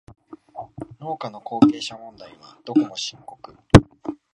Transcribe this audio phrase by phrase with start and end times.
[0.99, 3.55] 農家の後継者問題はどこも深刻